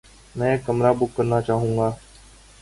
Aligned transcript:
میں 0.35 0.49
ایک 0.51 0.65
کمرہ 0.65 0.91
بک 0.99 1.09
کرانا 1.15 1.39
چاحو 1.47 1.69
گا 1.77 1.89